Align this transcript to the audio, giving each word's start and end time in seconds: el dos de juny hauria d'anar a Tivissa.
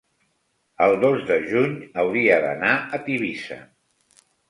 el 0.85 0.97
dos 1.03 1.27
de 1.27 1.37
juny 1.53 1.77
hauria 2.05 2.43
d'anar 2.49 2.75
a 2.99 3.05
Tivissa. 3.11 3.63